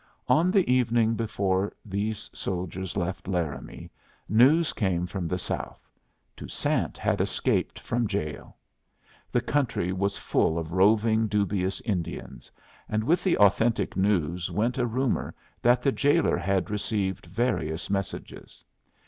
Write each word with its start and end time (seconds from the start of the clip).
On 0.27 0.49
the 0.49 0.67
evening 0.67 1.13
before 1.13 1.71
these 1.85 2.27
soldiers 2.33 2.97
left 2.97 3.27
Laramie, 3.27 3.91
news 4.27 4.73
came 4.73 5.05
from 5.05 5.27
the 5.27 5.37
south. 5.37 5.87
Toussaint 6.35 6.97
had 6.97 7.21
escaped 7.21 7.77
from 7.79 8.07
jail. 8.07 8.57
The 9.31 9.41
country 9.41 9.93
was 9.93 10.17
full 10.17 10.57
of 10.57 10.71
roving, 10.73 11.27
dubious 11.27 11.81
Indians, 11.81 12.49
and 12.89 13.03
with 13.03 13.23
the 13.23 13.37
authentic 13.37 13.95
news 13.95 14.49
went 14.49 14.79
a 14.79 14.87
rumor 14.87 15.35
that 15.61 15.83
the 15.83 15.91
jailer 15.91 16.35
had 16.35 16.71
received 16.71 17.27
various 17.27 17.87
messages. 17.91 18.65